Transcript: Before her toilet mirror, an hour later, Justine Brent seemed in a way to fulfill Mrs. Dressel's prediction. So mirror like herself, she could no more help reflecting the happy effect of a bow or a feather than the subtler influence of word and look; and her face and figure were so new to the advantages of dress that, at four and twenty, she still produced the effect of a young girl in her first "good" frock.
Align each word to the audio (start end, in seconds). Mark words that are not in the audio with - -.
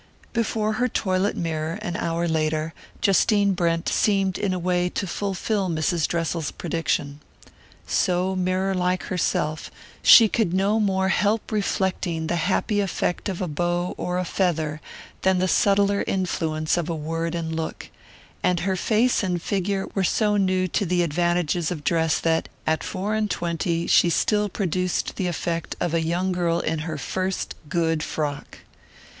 Before 0.33 0.73
her 0.81 0.87
toilet 0.87 1.37
mirror, 1.37 1.77
an 1.83 1.95
hour 1.95 2.27
later, 2.27 2.73
Justine 3.01 3.53
Brent 3.53 3.87
seemed 3.87 4.35
in 4.39 4.51
a 4.51 4.57
way 4.57 4.89
to 4.89 5.05
fulfill 5.05 5.69
Mrs. 5.69 6.07
Dressel's 6.07 6.49
prediction. 6.49 7.19
So 7.85 8.35
mirror 8.35 8.73
like 8.73 9.03
herself, 9.03 9.69
she 10.01 10.27
could 10.27 10.55
no 10.55 10.79
more 10.79 11.09
help 11.09 11.51
reflecting 11.51 12.25
the 12.25 12.35
happy 12.37 12.79
effect 12.79 13.29
of 13.29 13.43
a 13.43 13.47
bow 13.47 13.93
or 13.95 14.17
a 14.17 14.25
feather 14.25 14.81
than 15.21 15.37
the 15.37 15.47
subtler 15.47 16.03
influence 16.07 16.77
of 16.77 16.89
word 16.89 17.35
and 17.35 17.55
look; 17.55 17.91
and 18.41 18.61
her 18.61 18.75
face 18.75 19.21
and 19.21 19.39
figure 19.39 19.85
were 19.93 20.03
so 20.03 20.35
new 20.35 20.67
to 20.69 20.83
the 20.83 21.03
advantages 21.03 21.69
of 21.69 21.83
dress 21.83 22.19
that, 22.19 22.49
at 22.65 22.83
four 22.83 23.13
and 23.13 23.29
twenty, 23.29 23.85
she 23.85 24.09
still 24.09 24.49
produced 24.49 25.17
the 25.17 25.27
effect 25.27 25.75
of 25.79 25.93
a 25.93 26.01
young 26.01 26.31
girl 26.31 26.59
in 26.59 26.79
her 26.89 26.97
first 26.97 27.53
"good" 27.69 28.01
frock. 28.01 28.61